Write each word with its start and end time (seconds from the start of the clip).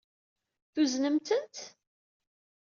Tuznem-tent? 0.73 1.55